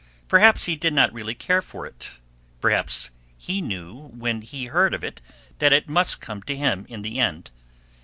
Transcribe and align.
Perhaps 0.27 0.65
he 0.65 0.75
did 0.75 0.93
not 0.95 1.13
really 1.13 1.35
care 1.35 1.61
for 1.61 1.85
it 1.85 2.07
perhaps 2.59 3.11
he 3.37 3.61
knew 3.61 4.07
when 4.15 4.41
he 4.41 4.65
heard 4.65 4.95
of 4.95 5.03
it 5.03 5.21
that 5.59 5.73
it 5.73 5.87
must 5.87 6.19
come 6.19 6.41
to 6.41 6.57
him 6.57 6.87
in 6.89 7.03
the 7.03 7.19
end. 7.19 7.51